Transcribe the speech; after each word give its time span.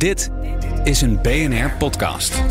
Dit 0.00 0.30
is 0.84 1.00
een 1.00 1.22
BNR 1.22 1.70
podcast. 1.78 2.42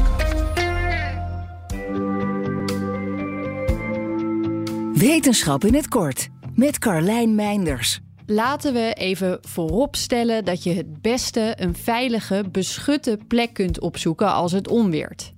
Wetenschap 4.93 5.63
in 5.63 5.73
het 5.73 5.87
kort 5.87 6.27
met 6.55 6.79
Carlijn 6.79 7.35
Meinders. 7.35 7.99
Laten 8.25 8.73
we 8.73 8.93
even 8.93 9.37
vooropstellen 9.41 10.45
dat 10.45 10.63
je 10.63 10.73
het 10.73 11.01
beste 11.01 11.53
een 11.55 11.75
veilige, 11.75 12.43
beschutte 12.51 13.19
plek 13.27 13.53
kunt 13.53 13.79
opzoeken 13.79 14.33
als 14.33 14.51
het 14.51 14.67
onweert. 14.67 15.33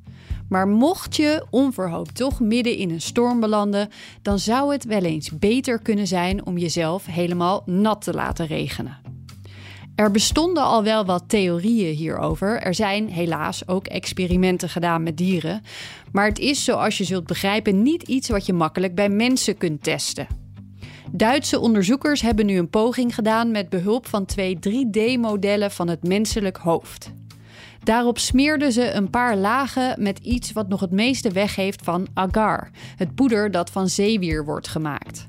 Maar 0.49 0.67
mocht 0.67 1.15
je 1.15 1.45
onverhoopt 1.49 2.15
toch 2.15 2.39
midden 2.39 2.77
in 2.77 2.89
een 2.89 3.01
storm 3.01 3.39
belanden, 3.39 3.89
dan 4.21 4.39
zou 4.39 4.71
het 4.71 4.85
wel 4.85 5.03
eens 5.03 5.37
beter 5.37 5.81
kunnen 5.81 6.07
zijn 6.07 6.45
om 6.45 6.57
jezelf 6.57 7.05
helemaal 7.05 7.63
nat 7.65 8.01
te 8.01 8.13
laten 8.13 8.45
regenen. 8.45 9.10
Er 10.01 10.11
bestonden 10.11 10.63
al 10.63 10.83
wel 10.83 11.05
wat 11.05 11.23
theorieën 11.27 11.95
hierover. 11.95 12.61
Er 12.61 12.73
zijn 12.73 13.09
helaas 13.09 13.67
ook 13.67 13.87
experimenten 13.87 14.69
gedaan 14.69 15.03
met 15.03 15.17
dieren. 15.17 15.61
Maar 16.11 16.27
het 16.27 16.39
is, 16.39 16.63
zoals 16.63 16.97
je 16.97 17.03
zult 17.03 17.27
begrijpen, 17.27 17.81
niet 17.81 18.03
iets 18.03 18.29
wat 18.29 18.45
je 18.45 18.53
makkelijk 18.53 18.95
bij 18.95 19.09
mensen 19.09 19.57
kunt 19.57 19.83
testen. 19.83 20.27
Duitse 21.11 21.59
onderzoekers 21.59 22.21
hebben 22.21 22.45
nu 22.45 22.57
een 22.57 22.69
poging 22.69 23.15
gedaan 23.15 23.51
met 23.51 23.69
behulp 23.69 24.07
van 24.07 24.25
twee 24.25 24.59
3D-modellen 24.69 25.71
van 25.71 25.87
het 25.87 26.03
menselijk 26.03 26.57
hoofd. 26.57 27.11
Daarop 27.83 28.17
smeerden 28.17 28.71
ze 28.71 28.91
een 28.91 29.09
paar 29.09 29.35
lagen 29.37 30.03
met 30.03 30.19
iets 30.19 30.51
wat 30.51 30.67
nog 30.67 30.79
het 30.79 30.91
meeste 30.91 31.31
weggeeft 31.31 31.81
van 31.83 32.07
agar, 32.13 32.69
het 32.95 33.15
poeder 33.15 33.51
dat 33.51 33.69
van 33.69 33.89
zeewier 33.89 34.45
wordt 34.45 34.67
gemaakt. 34.67 35.27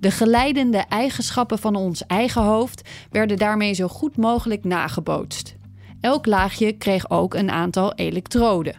De 0.00 0.10
geleidende 0.10 0.78
eigenschappen 0.78 1.58
van 1.58 1.74
ons 1.74 2.06
eigen 2.06 2.42
hoofd 2.42 2.88
werden 3.10 3.36
daarmee 3.36 3.72
zo 3.72 3.88
goed 3.88 4.16
mogelijk 4.16 4.64
nagebootst. 4.64 5.56
Elk 6.00 6.26
laagje 6.26 6.72
kreeg 6.72 7.10
ook 7.10 7.34
een 7.34 7.50
aantal 7.50 7.94
elektroden. 7.94 8.74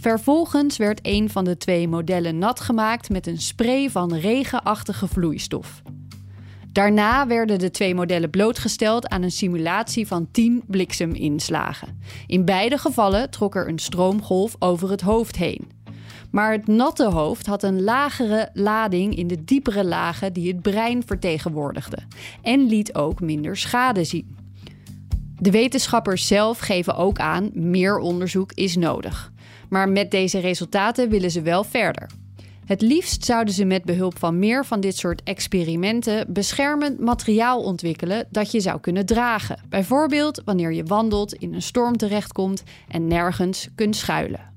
Vervolgens 0.00 0.76
werd 0.76 1.00
een 1.02 1.30
van 1.30 1.44
de 1.44 1.56
twee 1.56 1.88
modellen 1.88 2.38
nat 2.38 2.60
gemaakt 2.60 3.10
met 3.10 3.26
een 3.26 3.40
spray 3.40 3.90
van 3.90 4.14
regenachtige 4.14 5.08
vloeistof. 5.08 5.82
Daarna 6.72 7.26
werden 7.26 7.58
de 7.58 7.70
twee 7.70 7.94
modellen 7.94 8.30
blootgesteld 8.30 9.08
aan 9.08 9.22
een 9.22 9.30
simulatie 9.30 10.06
van 10.06 10.28
10 10.30 10.62
blikseminslagen. 10.66 12.00
In 12.26 12.44
beide 12.44 12.78
gevallen 12.78 13.30
trok 13.30 13.54
er 13.54 13.68
een 13.68 13.78
stroomgolf 13.78 14.56
over 14.58 14.90
het 14.90 15.00
hoofd 15.00 15.36
heen. 15.36 15.81
Maar 16.32 16.52
het 16.52 16.66
natte 16.66 17.10
hoofd 17.10 17.46
had 17.46 17.62
een 17.62 17.82
lagere 17.82 18.48
lading 18.52 19.16
in 19.16 19.26
de 19.26 19.44
diepere 19.44 19.84
lagen 19.84 20.32
die 20.32 20.48
het 20.48 20.62
brein 20.62 21.02
vertegenwoordigde 21.06 21.98
en 22.42 22.66
liet 22.66 22.94
ook 22.94 23.20
minder 23.20 23.56
schade 23.56 24.04
zien. 24.04 24.36
De 25.38 25.50
wetenschappers 25.50 26.26
zelf 26.26 26.58
geven 26.58 26.96
ook 26.96 27.18
aan 27.18 27.50
meer 27.54 27.98
onderzoek 27.98 28.52
is 28.52 28.76
nodig. 28.76 29.32
Maar 29.68 29.88
met 29.88 30.10
deze 30.10 30.38
resultaten 30.38 31.08
willen 31.08 31.30
ze 31.30 31.42
wel 31.42 31.64
verder. 31.64 32.10
Het 32.64 32.80
liefst 32.80 33.24
zouden 33.24 33.54
ze 33.54 33.64
met 33.64 33.84
behulp 33.84 34.18
van 34.18 34.38
meer 34.38 34.64
van 34.64 34.80
dit 34.80 34.96
soort 34.96 35.22
experimenten 35.22 36.32
beschermend 36.32 37.00
materiaal 37.00 37.62
ontwikkelen 37.62 38.26
dat 38.30 38.50
je 38.50 38.60
zou 38.60 38.80
kunnen 38.80 39.06
dragen. 39.06 39.58
Bijvoorbeeld 39.68 40.42
wanneer 40.44 40.72
je 40.72 40.84
wandelt, 40.84 41.34
in 41.34 41.54
een 41.54 41.62
storm 41.62 41.96
terechtkomt 41.96 42.62
en 42.88 43.06
nergens 43.06 43.68
kunt 43.74 43.96
schuilen. 43.96 44.51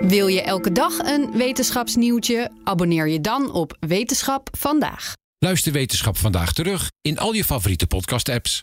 Wil 0.00 0.26
je 0.26 0.42
elke 0.42 0.72
dag 0.72 0.98
een 0.98 1.30
wetenschapsnieuwtje? 1.32 2.50
Abonneer 2.64 3.08
je 3.08 3.20
dan 3.20 3.52
op 3.52 3.76
Wetenschap 3.80 4.48
vandaag. 4.58 5.12
Luister 5.38 5.72
Wetenschap 5.72 6.16
vandaag 6.16 6.52
terug 6.52 6.90
in 7.00 7.18
al 7.18 7.32
je 7.32 7.44
favoriete 7.44 7.86
podcast-apps. 7.86 8.62